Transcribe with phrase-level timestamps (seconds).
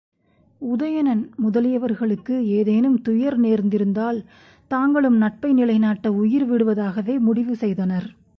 [0.61, 4.19] உதயணன் முதலியவர்களுக்கு ஏதேனும் துயர்நேர்ந்திருந்தால்
[4.67, 8.07] தாங்களும் நட்பை நிலைநாட்ட உயிர் விடுவதாகவே முடிவு செய்தனர்.